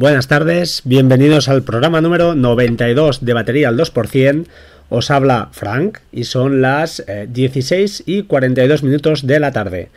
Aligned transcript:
Buenas 0.00 0.28
tardes, 0.28 0.80
bienvenidos 0.86 1.50
al 1.50 1.62
programa 1.62 2.00
número 2.00 2.34
92 2.34 3.22
de 3.22 3.34
Batería 3.34 3.68
al 3.68 3.76
2%. 3.76 4.46
Os 4.88 5.10
habla 5.10 5.50
Frank 5.52 5.98
y 6.10 6.24
son 6.24 6.62
las 6.62 7.04
16 7.28 8.04
y 8.06 8.22
42 8.22 8.82
minutos 8.82 9.26
de 9.26 9.38
la 9.38 9.52
tarde. 9.52 9.90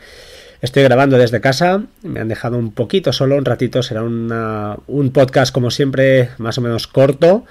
Estoy 0.60 0.82
grabando 0.82 1.16
desde 1.16 1.40
casa, 1.40 1.84
me 2.02 2.20
han 2.20 2.28
dejado 2.28 2.58
un 2.58 2.72
poquito 2.72 3.14
solo, 3.14 3.38
un 3.38 3.46
ratito, 3.46 3.82
será 3.82 4.02
un 4.02 5.10
podcast 5.14 5.54
como 5.54 5.70
siempre 5.70 6.28
más 6.36 6.58
o 6.58 6.60
menos 6.60 6.86
corto. 6.86 7.46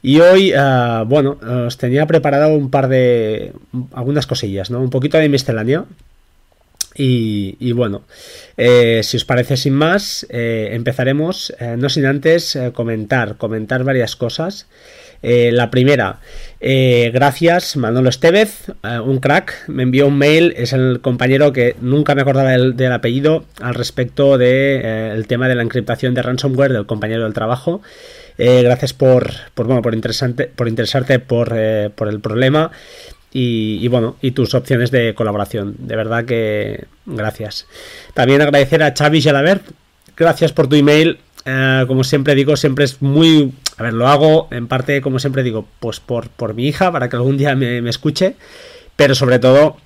Y 0.00 0.20
hoy, 0.20 0.54
uh, 0.54 1.04
bueno, 1.04 1.38
os 1.66 1.76
tenía 1.76 2.06
preparado 2.06 2.48
un 2.54 2.70
par 2.70 2.88
de... 2.88 3.52
algunas 3.92 4.26
cosillas, 4.26 4.70
¿no? 4.70 4.80
Un 4.80 4.88
poquito 4.88 5.18
de 5.18 5.28
miscelánea. 5.28 5.84
Y, 6.96 7.72
bueno, 7.72 8.02
eh, 8.56 9.00
si 9.02 9.16
os 9.16 9.24
parece 9.24 9.56
sin 9.56 9.74
más, 9.74 10.26
eh, 10.30 10.70
empezaremos, 10.72 11.52
eh, 11.58 11.74
no 11.76 11.88
sin 11.88 12.06
antes 12.06 12.56
comentar, 12.72 13.36
comentar 13.36 13.84
varias 13.84 14.16
cosas. 14.16 14.68
la 15.22 15.70
primera, 15.70 16.20
gracias 16.60 17.76
Manolo 17.76 18.10
Estevez, 18.10 18.70
un 18.82 19.20
crack, 19.20 19.68
me 19.68 19.82
envió 19.82 20.06
un 20.06 20.18
mail, 20.18 20.52
es 20.54 20.74
el 20.74 21.00
compañero 21.00 21.50
que 21.50 21.76
nunca 21.80 22.14
me 22.14 22.20
acordaba 22.20 22.50
del, 22.50 22.92
apellido 22.92 23.46
al 23.58 23.74
respecto 23.74 24.36
del 24.36 25.22
de, 25.22 25.24
tema 25.26 25.48
de 25.48 25.54
la 25.54 25.62
encriptación 25.62 26.12
de 26.12 26.20
ransomware 26.20 26.74
del 26.74 26.84
compañero 26.84 27.24
del 27.24 27.32
trabajo. 27.32 27.80
gracias 28.36 28.92
por, 28.92 29.30
por, 29.54 29.66
bueno, 29.66 29.80
por, 29.80 29.94
interesante, 29.94 30.44
por 30.44 30.68
interesarte 30.68 31.18
por 31.20 31.56
el 31.56 32.20
problema 32.20 32.70
y, 33.36 33.88
bueno, 33.88 34.16
y 34.22 34.30
tus 34.30 34.54
opciones 34.54 34.92
de 34.92 35.12
colaboración. 35.12 35.74
De 35.78 35.96
verdad 35.96 36.24
que 36.24 36.84
gracias. 37.04 37.66
También 38.14 38.40
agradecer 38.40 38.80
a 38.84 38.94
Xavi 38.96 39.20
Gelabert. 39.20 39.66
Gracias 40.16 40.52
por 40.52 40.68
tu 40.68 40.76
email. 40.76 41.18
Eh, 41.44 41.84
como 41.88 42.04
siempre 42.04 42.36
digo, 42.36 42.56
siempre 42.56 42.84
es 42.84 43.02
muy... 43.02 43.52
A 43.76 43.82
ver, 43.82 43.92
lo 43.92 44.06
hago 44.06 44.46
en 44.52 44.68
parte, 44.68 45.00
como 45.00 45.18
siempre 45.18 45.42
digo, 45.42 45.66
pues 45.80 45.98
por, 45.98 46.28
por 46.28 46.54
mi 46.54 46.68
hija, 46.68 46.92
para 46.92 47.08
que 47.08 47.16
algún 47.16 47.36
día 47.36 47.56
me, 47.56 47.82
me 47.82 47.90
escuche. 47.90 48.36
Pero 48.94 49.16
sobre 49.16 49.40
todo, 49.40 49.78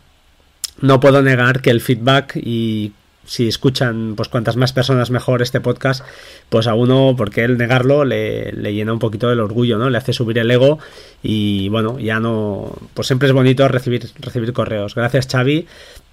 no 0.83 1.01
puedo 1.01 1.23
negar 1.23 1.63
que 1.63 1.71
el 1.71 1.81
feedback 1.81 2.37
y 2.37 2.93
si 3.29 3.47
escuchan 3.47 4.15
pues 4.17 4.29
cuantas 4.29 4.57
más 4.57 4.73
personas 4.73 5.11
mejor 5.11 5.43
este 5.43 5.61
podcast, 5.61 6.03
pues 6.49 6.67
a 6.67 6.75
uno, 6.75 7.15
porque 7.17 7.45
él 7.45 7.59
negarlo, 7.59 8.05
le, 8.05 8.53
llena 8.73 8.93
un 8.93 8.99
poquito 8.99 9.29
del 9.29 9.41
orgullo, 9.41 9.77
¿no? 9.77 9.91
Le 9.91 9.99
hace 9.99 10.15
subir 10.15 10.39
el 10.39 10.51
ego 10.51 10.79
y 11.23 11.69
bueno, 11.69 11.99
ya 11.99 12.21
no, 12.21 12.73
pues 12.95 13.07
siempre 13.07 13.29
es 13.29 13.35
bonito 13.35 13.69
recibir, 13.69 14.09
recibir 14.19 14.53
correos. 14.55 14.95
Gracias 14.95 15.29
Xavi 15.29 15.67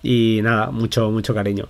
y 0.03 0.41
nada, 0.43 0.71
mucho, 0.71 1.09
mucho 1.09 1.33
cariño. 1.33 1.69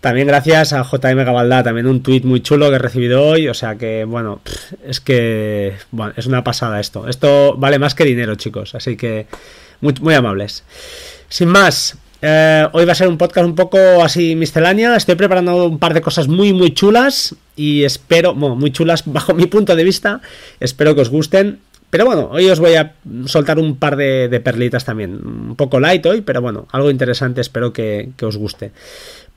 También 0.00 0.26
gracias 0.26 0.72
a 0.72 0.82
JM 0.82 1.24
Gabaldá, 1.24 1.62
también 1.62 1.86
un 1.86 2.02
tweet 2.02 2.22
muy 2.22 2.40
chulo 2.40 2.70
que 2.70 2.76
he 2.76 2.78
recibido 2.78 3.22
hoy, 3.22 3.48
o 3.48 3.54
sea 3.54 3.76
que 3.76 4.04
bueno, 4.04 4.40
es 4.86 5.00
que 5.00 5.74
bueno, 5.90 6.14
es 6.16 6.26
una 6.26 6.42
pasada 6.42 6.80
esto. 6.80 7.06
Esto 7.06 7.54
vale 7.58 7.78
más 7.78 7.94
que 7.94 8.04
dinero, 8.04 8.34
chicos, 8.36 8.74
así 8.74 8.96
que 8.96 9.26
muy, 9.82 9.94
muy 10.00 10.14
amables. 10.14 10.64
Sin 11.28 11.48
más, 11.48 11.98
eh, 12.22 12.66
hoy 12.72 12.84
va 12.84 12.92
a 12.92 12.94
ser 12.94 13.08
un 13.08 13.18
podcast 13.18 13.46
un 13.46 13.54
poco 13.54 13.78
así 14.02 14.34
miscelánea. 14.34 14.96
Estoy 14.96 15.14
preparando 15.14 15.66
un 15.66 15.78
par 15.78 15.94
de 15.94 16.00
cosas 16.00 16.28
muy, 16.28 16.52
muy 16.52 16.72
chulas. 16.72 17.34
Y 17.56 17.84
espero, 17.84 18.34
bueno, 18.34 18.56
muy 18.56 18.70
chulas 18.72 19.02
bajo 19.06 19.34
mi 19.34 19.46
punto 19.46 19.76
de 19.76 19.84
vista. 19.84 20.20
Espero 20.60 20.94
que 20.94 21.02
os 21.02 21.10
gusten. 21.10 21.58
Pero 21.90 22.04
bueno, 22.04 22.28
hoy 22.32 22.48
os 22.50 22.58
voy 22.58 22.74
a 22.74 22.94
soltar 23.26 23.58
un 23.58 23.76
par 23.76 23.96
de, 23.96 24.40
perlitas 24.42 24.84
también. 24.84 25.20
Un 25.24 25.56
poco 25.56 25.78
light 25.78 26.04
hoy, 26.04 26.20
pero 26.20 26.42
bueno, 26.42 26.66
algo 26.72 26.90
interesante. 26.90 27.40
Espero 27.40 27.72
que, 27.72 28.10
os 28.20 28.36
guste. 28.36 28.72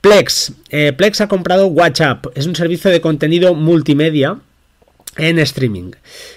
Plex. 0.00 0.52
Eh, 0.70 0.92
Plex 0.92 1.20
ha 1.20 1.28
comprado 1.28 1.68
WhatsApp. 1.68 2.26
Es 2.34 2.46
un 2.46 2.56
servicio 2.56 2.90
de 2.90 3.00
contenido 3.00 3.54
multimedia 3.54 4.38
en 5.16 5.38
streaming. 5.38 5.92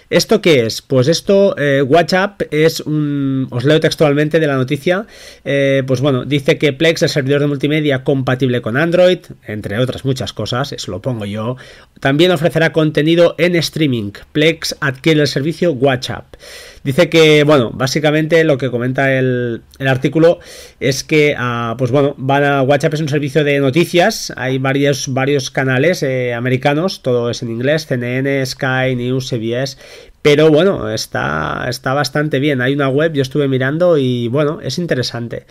¿Esto 0.09 0.41
qué 0.41 0.65
es? 0.65 0.81
Pues 0.81 1.07
esto, 1.07 1.55
eh, 1.57 1.81
WhatsApp 1.81 2.41
es 2.51 2.81
un... 2.81 3.47
Os 3.49 3.63
leo 3.65 3.79
textualmente 3.79 4.39
de 4.39 4.47
la 4.47 4.55
noticia. 4.55 5.07
Eh, 5.43 5.83
pues 5.87 6.01
bueno, 6.01 6.25
dice 6.25 6.57
que 6.57 6.73
Plex, 6.73 7.01
el 7.03 7.09
servidor 7.09 7.41
de 7.41 7.47
multimedia 7.47 8.03
compatible 8.03 8.61
con 8.61 8.77
Android, 8.77 9.19
entre 9.47 9.79
otras 9.79 10.05
muchas 10.05 10.33
cosas, 10.33 10.71
eso 10.71 10.91
lo 10.91 11.01
pongo 11.01 11.25
yo, 11.25 11.57
también 11.99 12.31
ofrecerá 12.31 12.71
contenido 12.71 13.35
en 13.37 13.55
streaming. 13.55 14.11
Plex 14.31 14.75
adquiere 14.81 15.21
el 15.21 15.27
servicio 15.27 15.71
WhatsApp. 15.71 16.35
Dice 16.83 17.09
que, 17.09 17.45
bueno, 17.45 17.71
básicamente 17.73 18.43
lo 18.43 18.57
que 18.57 18.69
comenta 18.69 19.13
el, 19.13 19.61
artículo 19.79 20.39
es 20.81 21.05
que, 21.05 21.33
ah, 21.37 21.75
pues 21.77 21.91
bueno, 21.91 22.13
van 22.17 22.43
a 22.43 22.61
WhatsApp 22.61 22.95
es 22.95 23.01
un 23.01 23.07
servicio 23.07 23.45
de 23.45 23.59
noticias, 23.59 24.33
hay 24.35 24.57
varios, 24.57 25.13
varios 25.13 25.49
canales 25.49 26.03
eh, 26.03 26.33
americanos, 26.33 27.01
todo 27.01 27.29
es 27.29 27.41
en 27.41 27.51
inglés, 27.51 27.87
CNN, 27.87 28.45
Sky, 28.45 28.62
News, 28.95 29.29
CBS, 29.29 29.77
pero 30.23 30.49
bueno, 30.49 30.89
está, 30.89 31.65
está 31.67 31.93
bastante 31.93 32.39
bien. 32.39 32.61
Hay 32.61 32.73
una 32.73 32.87
web, 32.87 33.11
yo 33.11 33.21
estuve 33.21 33.49
mirando 33.49 33.97
y 33.97 34.29
bueno, 34.29 34.59
es 34.61 34.77
interesante. 34.77 35.45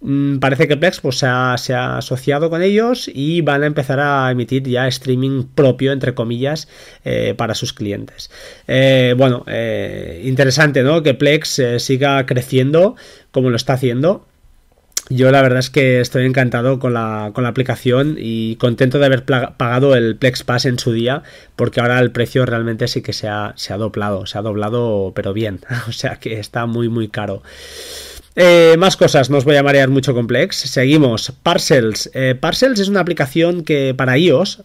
Mm, 0.00 0.38
parece 0.38 0.66
que 0.66 0.76
Plex 0.76 1.00
pues, 1.00 1.18
se, 1.18 1.26
ha, 1.26 1.54
asociado 1.96 2.50
con 2.50 2.60
ellos 2.60 3.08
y 3.12 3.40
van 3.42 3.62
a 3.62 3.66
empezar 3.66 4.00
a 4.00 4.28
emitir 4.32 4.64
ya 4.64 4.88
streaming 4.88 5.44
propio, 5.54 5.92
entre 5.92 6.14
comillas, 6.14 6.66
eh, 7.04 7.34
para 7.36 7.54
sus 7.54 7.72
clientes. 7.72 8.28
Eh, 8.66 9.14
bueno, 9.16 9.44
eh, 9.46 10.22
interesante, 10.24 10.82
¿no? 10.82 11.04
Que 11.04 11.14
Plex 11.14 11.62
siga 11.78 12.26
creciendo 12.26 12.96
como 13.30 13.50
lo 13.50 13.56
está 13.56 13.74
haciendo. 13.74 14.26
Yo 15.08 15.30
la 15.30 15.40
verdad 15.40 15.60
es 15.60 15.70
que 15.70 16.00
estoy 16.00 16.26
encantado 16.26 16.80
con 16.80 16.92
la, 16.92 17.30
con 17.32 17.44
la 17.44 17.50
aplicación 17.50 18.16
y 18.18 18.56
contento 18.56 18.98
de 18.98 19.06
haber 19.06 19.24
pagado 19.24 19.94
el 19.94 20.16
Plex 20.16 20.42
Pass 20.42 20.64
en 20.64 20.80
su 20.80 20.92
día, 20.92 21.22
porque 21.54 21.80
ahora 21.80 22.00
el 22.00 22.10
precio 22.10 22.44
realmente 22.44 22.88
sí 22.88 23.02
que 23.02 23.12
se 23.12 23.28
ha, 23.28 23.52
se 23.56 23.72
ha 23.72 23.76
doblado, 23.76 24.26
se 24.26 24.36
ha 24.36 24.42
doblado 24.42 25.12
pero 25.14 25.32
bien, 25.32 25.60
o 25.88 25.92
sea 25.92 26.16
que 26.16 26.40
está 26.40 26.66
muy 26.66 26.88
muy 26.88 27.08
caro. 27.08 27.42
Eh, 28.34 28.74
más 28.78 28.96
cosas, 28.96 29.30
no 29.30 29.38
os 29.38 29.44
voy 29.44 29.56
a 29.56 29.62
marear 29.62 29.88
mucho 29.88 30.12
con 30.12 30.26
Plex. 30.26 30.56
Seguimos. 30.56 31.32
Parcels. 31.42 32.10
Eh, 32.12 32.34
Parcels 32.38 32.78
es 32.78 32.88
una 32.88 33.00
aplicación 33.00 33.64
que 33.64 33.94
para 33.96 34.18
iOS 34.18 34.62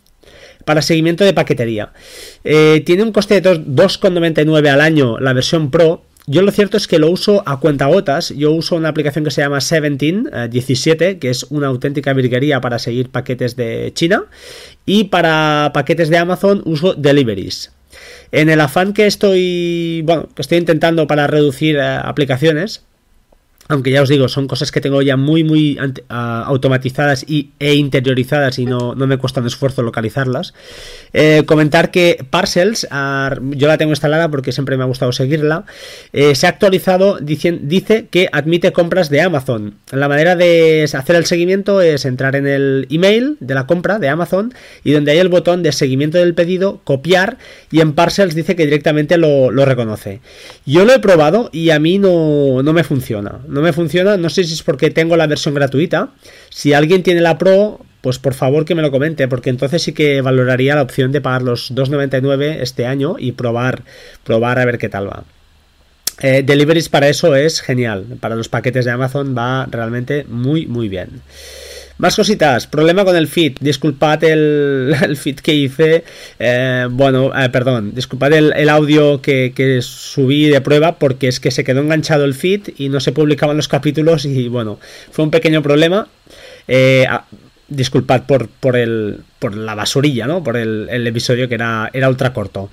para 0.65 0.81
seguimiento 0.81 1.23
de 1.23 1.33
paquetería. 1.33 1.91
Eh, 2.43 2.83
tiene 2.85 3.03
un 3.03 3.11
coste 3.11 3.41
de 3.41 3.49
2,99 3.49 4.69
al 4.69 4.81
año 4.81 5.19
la 5.19 5.33
versión 5.33 5.71
Pro 5.71 6.03
yo 6.27 6.41
lo 6.43 6.51
cierto 6.51 6.77
es 6.77 6.87
que 6.87 6.99
lo 6.99 7.09
uso 7.09 7.43
a 7.45 7.59
cuentagotas. 7.59 8.29
Yo 8.29 8.51
uso 8.51 8.75
una 8.75 8.89
aplicación 8.89 9.23
que 9.23 9.31
se 9.31 9.41
llama 9.41 9.59
17, 9.59 10.47
17, 10.49 11.09
eh, 11.09 11.19
que 11.19 11.29
es 11.29 11.43
una 11.49 11.67
auténtica 11.67 12.13
virguería 12.13 12.61
para 12.61 12.79
seguir 12.79 13.09
paquetes 13.09 13.55
de 13.55 13.91
China. 13.93 14.25
Y 14.85 15.05
para 15.05 15.71
paquetes 15.73 16.09
de 16.09 16.17
Amazon 16.17 16.61
uso 16.65 16.93
Deliveries. 16.93 17.71
En 18.31 18.49
el 18.49 18.61
afán 18.61 18.93
que 18.93 19.07
estoy, 19.07 20.01
bueno, 20.05 20.29
que 20.33 20.41
estoy 20.41 20.57
intentando 20.59 21.07
para 21.07 21.27
reducir 21.27 21.75
eh, 21.75 21.81
aplicaciones, 21.81 22.83
aunque 23.71 23.91
ya 23.91 24.01
os 24.01 24.09
digo, 24.09 24.27
son 24.27 24.47
cosas 24.47 24.71
que 24.71 24.81
tengo 24.81 25.01
ya 25.01 25.15
muy, 25.17 25.43
muy 25.43 25.77
automatizadas 26.09 27.23
y, 27.27 27.51
e 27.59 27.73
interiorizadas 27.75 28.59
y 28.59 28.65
no, 28.65 28.95
me 28.95 29.17
cuesta 29.17 29.39
un 29.39 29.47
esfuerzo 29.47 29.81
localizarlas. 29.81 30.53
Eh, 31.13 31.43
comentar 31.45 31.91
que 31.91 32.25
Parcels, 32.29 32.87
yo 32.89 33.67
la 33.67 33.77
tengo 33.77 33.91
instalada 33.91 34.29
porque 34.29 34.51
siempre 34.51 34.77
me 34.77 34.83
ha 34.83 34.87
gustado 34.87 35.11
seguirla, 35.11 35.65
eh, 36.11 36.35
se 36.35 36.47
ha 36.47 36.49
actualizado, 36.49 37.19
dice, 37.19 37.59
dice 37.61 38.07
que 38.09 38.27
admite 38.31 38.73
compras 38.73 39.09
de 39.09 39.21
Amazon. 39.21 39.75
La 39.91 40.09
manera 40.09 40.35
de 40.35 40.89
hacer 40.91 41.15
el 41.15 41.25
seguimiento 41.25 41.81
es 41.81 42.05
entrar 42.05 42.35
en 42.35 42.47
el 42.47 42.87
email 42.89 43.37
de 43.39 43.53
la 43.53 43.67
compra 43.67 43.99
de 43.99 44.09
Amazon 44.09 44.53
y 44.83 44.91
donde 44.91 45.11
hay 45.11 45.19
el 45.19 45.29
botón 45.29 45.63
de 45.63 45.71
seguimiento 45.71 46.17
del 46.17 46.33
pedido, 46.33 46.81
copiar 46.83 47.37
y 47.71 47.79
en 47.79 47.93
Parcels 47.93 48.35
dice 48.35 48.55
que 48.55 48.65
directamente 48.65 49.17
lo, 49.17 49.49
reconoce. 49.51 50.19
Yo 50.65 50.85
lo 50.85 50.93
he 50.93 50.99
probado 50.99 51.49
y 51.53 51.69
a 51.69 51.79
mí 51.79 51.99
no, 51.99 52.63
no 52.63 52.73
me 52.73 52.83
funciona 52.83 53.21
no 53.47 53.60
me 53.61 53.73
funciona, 53.73 54.17
no 54.17 54.29
sé 54.29 54.43
si 54.43 54.53
es 54.53 54.63
porque 54.63 54.89
tengo 54.89 55.17
la 55.17 55.27
versión 55.27 55.53
gratuita. 55.53 56.09
Si 56.49 56.73
alguien 56.73 57.03
tiene 57.03 57.21
la 57.21 57.37
Pro, 57.37 57.79
pues 58.01 58.19
por 58.19 58.33
favor 58.33 58.65
que 58.65 58.75
me 58.75 58.81
lo 58.81 58.91
comente, 58.91 59.27
porque 59.27 59.49
entonces 59.49 59.83
sí 59.83 59.93
que 59.93 60.21
valoraría 60.21 60.75
la 60.75 60.81
opción 60.81 61.11
de 61.11 61.21
pagar 61.21 61.43
los 61.43 61.73
2.99 61.73 62.57
este 62.61 62.85
año 62.85 63.15
y 63.17 63.33
probar, 63.33 63.83
probar 64.23 64.59
a 64.59 64.65
ver 64.65 64.77
qué 64.77 64.89
tal 64.89 65.07
va. 65.07 65.23
Eh, 66.21 66.43
deliveries 66.45 66.89
para 66.89 67.07
eso 67.07 67.35
es 67.35 67.61
genial. 67.61 68.05
Para 68.19 68.35
los 68.35 68.49
paquetes 68.49 68.85
de 68.85 68.91
Amazon 68.91 69.35
va 69.35 69.67
realmente 69.69 70.25
muy, 70.27 70.67
muy 70.67 70.87
bien. 70.89 71.21
Más 72.01 72.15
cositas, 72.15 72.65
problema 72.65 73.05
con 73.05 73.15
el 73.15 73.27
feed. 73.27 73.57
Disculpad 73.59 74.23
el, 74.23 74.91
el 75.03 75.17
feed 75.17 75.35
que 75.35 75.53
hice. 75.53 76.03
Eh, 76.39 76.87
bueno, 76.89 77.31
eh, 77.39 77.47
perdón, 77.49 77.93
disculpad 77.93 78.33
el, 78.33 78.69
audio 78.69 79.21
que, 79.21 79.79
subí 79.83 80.49
de 80.49 80.61
prueba 80.61 80.97
porque 80.97 81.27
es 81.27 81.39
que 81.39 81.51
se 81.51 81.63
quedó 81.63 81.81
enganchado 81.81 82.25
el 82.25 82.33
feed 82.33 82.69
y 82.79 82.89
no 82.89 82.99
se 82.99 83.11
publicaban 83.11 83.55
los 83.55 83.67
capítulos 83.67 84.25
y 84.25 84.47
bueno, 84.47 84.79
fue 85.11 85.25
un 85.25 85.29
pequeño 85.29 85.61
problema. 85.61 86.07
Eh, 86.67 87.05
ah, 87.07 87.25
disculpad 87.69 88.23
por, 88.23 88.49
por, 88.49 88.77
el, 88.77 89.19
por 89.37 89.55
la 89.55 89.75
basurilla, 89.75 90.25
¿no? 90.25 90.43
Por 90.43 90.57
el, 90.57 91.05
episodio 91.05 91.47
que 91.47 91.53
era, 91.53 91.91
era 91.93 92.09
ultra 92.09 92.33
corto. 92.33 92.71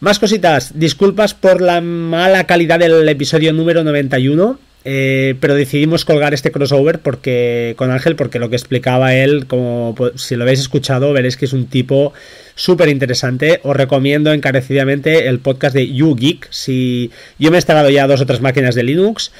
Más 0.00 0.18
cositas, 0.18 0.76
disculpas 0.76 1.34
por 1.34 1.60
la 1.60 1.80
mala 1.80 2.48
calidad 2.48 2.80
del 2.80 3.08
episodio 3.08 3.52
número 3.52 3.84
91. 3.84 4.58
Eh, 4.84 5.34
pero 5.40 5.54
decidimos 5.54 6.04
colgar 6.04 6.32
este 6.32 6.52
crossover 6.52 7.00
porque 7.00 7.74
con 7.76 7.90
Ángel, 7.90 8.14
porque 8.14 8.38
lo 8.38 8.50
que 8.50 8.56
explicaba 8.56 9.14
él, 9.14 9.46
como 9.46 9.96
si 10.14 10.36
lo 10.36 10.44
habéis 10.44 10.60
escuchado, 10.60 11.12
veréis 11.12 11.36
que 11.36 11.46
es 11.46 11.52
un 11.52 11.66
tipo 11.66 12.12
súper 12.54 12.88
interesante. 12.88 13.60
Os 13.64 13.76
recomiendo 13.76 14.32
encarecidamente 14.32 15.26
el 15.26 15.40
podcast 15.40 15.74
de 15.74 15.92
YouGeek. 15.92 16.48
Si 16.50 17.10
yo 17.38 17.50
me 17.50 17.56
he 17.56 17.58
instalado 17.58 17.90
ya 17.90 18.06
dos 18.06 18.20
o 18.20 18.26
tres 18.26 18.40
máquinas 18.40 18.74
de 18.74 18.82
Linux, 18.84 19.32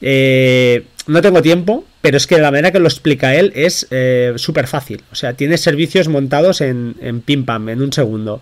eh, 0.00 0.84
no 1.06 1.20
tengo 1.20 1.42
tiempo, 1.42 1.84
pero 2.00 2.16
es 2.16 2.26
que 2.26 2.38
la 2.38 2.50
manera 2.50 2.72
que 2.72 2.78
lo 2.78 2.88
explica 2.88 3.34
él 3.34 3.52
es 3.54 3.86
eh, 3.90 4.32
súper 4.36 4.66
fácil. 4.66 5.02
O 5.12 5.14
sea, 5.14 5.34
tiene 5.34 5.58
servicios 5.58 6.08
montados 6.08 6.60
en, 6.60 6.96
en 7.00 7.20
pim 7.20 7.44
pam, 7.44 7.68
en 7.68 7.82
un 7.82 7.92
segundo, 7.92 8.40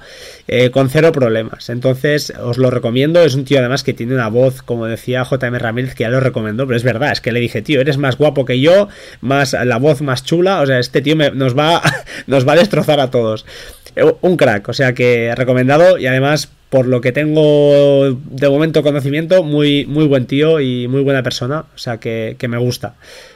eh, 0.48 0.70
con 0.70 0.88
cero 0.88 1.12
problemas. 1.12 1.70
Entonces, 1.70 2.32
os 2.40 2.58
lo 2.58 2.70
recomiendo. 2.70 3.22
Es 3.22 3.34
un 3.34 3.44
tío 3.44 3.58
además 3.58 3.82
que 3.82 3.94
tiene 3.94 4.14
una 4.14 4.28
voz, 4.28 4.62
como 4.62 4.86
decía 4.86 5.24
JM 5.24 5.54
Ramírez, 5.56 5.94
que 5.94 6.04
ya 6.04 6.10
lo 6.10 6.20
recomiendo, 6.20 6.66
pero 6.66 6.76
es 6.76 6.84
verdad, 6.84 7.12
es 7.12 7.20
que 7.20 7.32
le 7.32 7.40
dije, 7.40 7.62
tío, 7.62 7.80
eres 7.80 7.98
más 7.98 8.16
guapo 8.16 8.44
que 8.44 8.60
yo, 8.60 8.88
más 9.20 9.52
la 9.52 9.78
voz 9.78 10.00
más 10.00 10.24
chula. 10.24 10.60
O 10.60 10.66
sea, 10.66 10.78
este 10.78 11.02
tío 11.02 11.16
nos, 11.16 11.56
va, 11.56 11.82
nos 12.26 12.46
va 12.46 12.52
a 12.52 12.56
destrozar 12.56 13.00
a 13.00 13.10
todos. 13.10 13.44
Eh, 13.96 14.12
un 14.20 14.36
crack, 14.36 14.68
o 14.68 14.72
sea 14.72 14.94
que 14.94 15.34
recomendado 15.36 15.98
y 15.98 16.06
además 16.06 16.50
por 16.72 16.86
lo 16.86 17.02
que 17.02 17.12
tengo 17.12 18.14
de 18.14 18.48
momento 18.48 18.82
conocimiento, 18.82 19.42
muy, 19.42 19.84
muy 19.84 20.06
buen 20.06 20.24
tío 20.24 20.58
y 20.58 20.88
muy 20.88 21.02
buena 21.02 21.22
persona, 21.22 21.66
o 21.74 21.76
sea 21.76 21.98
que, 21.98 22.34
me 22.48 22.56
gusta. 22.56 22.94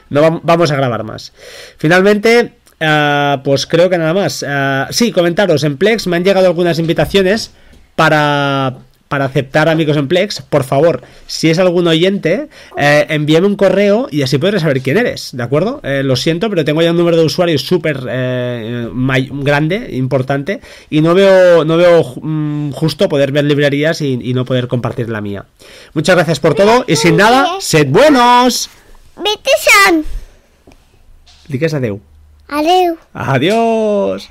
No 0.09 0.41
vamos 0.41 0.71
a 0.71 0.75
grabar 0.75 1.03
más. 1.03 1.33
Finalmente, 1.77 2.53
eh, 2.79 3.37
pues 3.43 3.67
creo 3.67 3.91
que 3.91 3.99
nada 3.99 4.15
más. 4.15 4.43
Eh, 4.45 4.85
sí, 4.89 5.11
comentaros, 5.11 5.63
en 5.63 5.77
Plex 5.77 6.07
me 6.07 6.17
han 6.17 6.23
llegado 6.23 6.47
algunas 6.47 6.79
invitaciones 6.79 7.51
para, 7.95 8.79
para 9.07 9.25
aceptar 9.25 9.69
amigos 9.69 9.97
en 9.97 10.07
Plex, 10.07 10.41
por 10.41 10.63
favor, 10.63 11.01
si 11.27 11.49
es 11.49 11.59
algún 11.59 11.87
oyente, 11.87 12.49
eh, 12.77 13.05
envíame 13.09 13.47
un 13.47 13.55
correo 13.55 14.07
y 14.11 14.21
así 14.21 14.37
podré 14.37 14.59
saber 14.59 14.81
quién 14.81 14.97
eres, 14.97 15.29
¿de 15.35 15.43
acuerdo? 15.43 15.79
Eh, 15.83 16.03
lo 16.03 16.15
siento, 16.15 16.49
pero 16.49 16.65
tengo 16.65 16.81
ya 16.81 16.91
un 16.91 16.97
número 16.97 17.17
de 17.17 17.23
usuarios 17.23 17.61
súper 17.61 18.05
eh, 18.09 18.89
grande, 18.91 19.89
importante, 19.93 20.61
y 20.89 21.01
no 21.01 21.13
veo, 21.13 21.63
no 21.65 21.77
veo 21.77 22.03
mm, 22.21 22.71
justo 22.71 23.07
poder 23.09 23.31
ver 23.31 23.45
librerías 23.45 24.01
y, 24.01 24.17
no 24.37 24.45
poder 24.45 24.67
compartir 24.67 25.09
la 25.09 25.21
mía. 25.21 25.45
Muchas 25.93 26.15
gracias 26.15 26.39
por 26.39 26.53
todo 26.53 26.85
y 26.87 26.95
sin 26.95 27.17
nada, 27.17 27.47
sed 27.59 27.87
buenos. 27.87 28.69
Vete, 29.15 29.49
San. 29.59 30.03
Adeu. 32.47 32.97
Adiós. 33.13 34.25